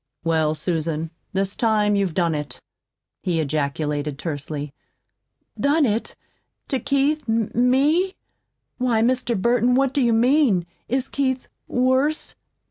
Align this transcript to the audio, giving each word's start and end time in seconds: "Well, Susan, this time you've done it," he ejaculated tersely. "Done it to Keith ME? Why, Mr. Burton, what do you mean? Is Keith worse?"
"Well, 0.23 0.55
Susan, 0.55 1.11
this 1.31 1.55
time 1.55 1.95
you've 1.95 2.15
done 2.15 2.33
it," 2.33 2.59
he 3.21 3.39
ejaculated 3.39 4.17
tersely. 4.17 4.73
"Done 5.59 5.85
it 5.85 6.15
to 6.69 6.79
Keith 6.79 7.27
ME? 7.27 8.15
Why, 8.79 9.03
Mr. 9.03 9.39
Burton, 9.39 9.75
what 9.75 9.93
do 9.93 10.01
you 10.01 10.13
mean? 10.13 10.65
Is 10.89 11.07
Keith 11.07 11.47
worse?" 11.67 12.33